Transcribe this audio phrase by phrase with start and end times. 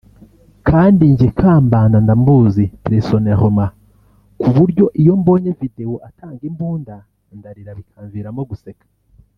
[0.67, 3.73] Kandi njye Kambanda ndamuzi personnellement
[4.41, 6.95] ku buryo iyo mbonye vidéo atanga imbunda
[7.37, 8.87] ndarira bikamviramo guseka